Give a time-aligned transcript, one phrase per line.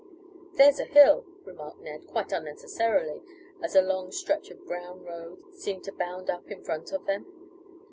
[0.55, 3.21] "There's a hill," remarked Ned, quite unnecessarily,
[3.61, 7.27] as a long stretch of brown road seemed to bound up in front of them.